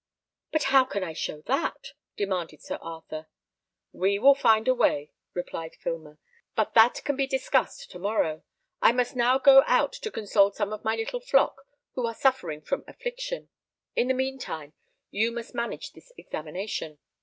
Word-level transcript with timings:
"But 0.51 0.63
how 0.73 0.83
can 0.83 1.03
I 1.03 1.13
show 1.13 1.41
that?" 1.43 1.93
demanded 2.17 2.63
Sir 2.63 2.79
Arthur. 2.81 3.27
"We 3.91 4.17
will 4.17 4.33
find 4.33 4.67
a 4.67 4.73
way," 4.73 5.11
replied 5.35 5.75
Filmer; 5.75 6.17
"but 6.55 6.73
that 6.73 7.03
can 7.03 7.15
be 7.15 7.27
discussed 7.27 7.91
to 7.91 7.99
morrow. 7.99 8.41
I 8.81 8.93
must 8.93 9.15
now 9.15 9.37
go 9.37 9.61
out 9.67 9.93
to 9.93 10.09
console 10.09 10.49
some 10.51 10.73
of 10.73 10.83
my 10.83 10.95
little 10.95 11.19
flock 11.21 11.61
who 11.93 12.07
are 12.07 12.15
suffering 12.15 12.61
from 12.63 12.83
affliction. 12.87 13.49
In 13.95 14.07
the 14.07 14.15
mean 14.15 14.39
time 14.39 14.73
you 15.11 15.31
must 15.31 15.53
manage 15.53 15.91
this 15.91 16.11
examination. 16.17 16.97